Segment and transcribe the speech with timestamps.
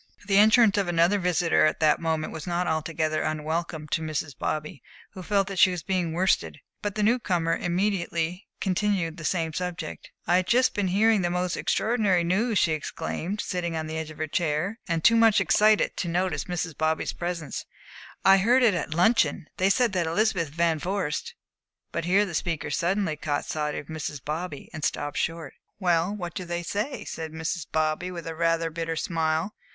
[0.25, 4.35] The entrance of another visitor at that moment was not altogether unwelcome to Mrs.
[4.35, 4.81] Bobby,
[5.11, 9.53] who felt that she was being worsted; but the new comer immediately continued the same
[9.53, 10.09] subject.
[10.25, 14.17] "I've just been hearing the most extraordinary news," she exclaimed, sitting on the edge of
[14.17, 16.75] her chair, and too much excited to notice Mrs.
[16.75, 17.67] Bobby's presence,
[18.25, 19.45] "I heard it at luncheon.
[19.57, 21.35] They say that Elizabeth Van Vorst"
[21.91, 24.19] But here the speaker suddenly caught sight of Mrs.
[24.25, 25.53] Bobby, and stopped short.
[25.77, 27.67] "Well, what do they say?" said Mrs.
[27.71, 29.53] Bobby, with rather a bitter smile.